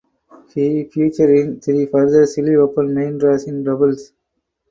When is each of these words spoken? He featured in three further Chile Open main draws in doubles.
He 0.55 0.85
featured 0.85 1.29
in 1.29 1.59
three 1.59 1.85
further 1.85 2.25
Chile 2.25 2.55
Open 2.55 2.95
main 2.95 3.19
draws 3.19 3.47
in 3.47 3.63
doubles. 3.63 4.13